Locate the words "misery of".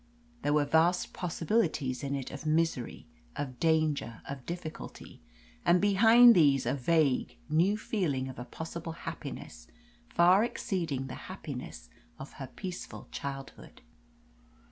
2.43-3.59